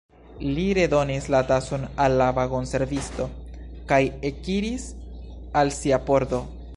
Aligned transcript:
Li 0.53 0.61
redonis 0.77 1.27
la 1.35 1.41
tason 1.51 1.83
al 2.05 2.15
la 2.21 2.29
vagonservisto, 2.37 3.29
kaj 3.93 3.99
ekiris 4.31 4.89
al 5.63 5.75
sia 5.81 6.05
pordo. 6.11 6.43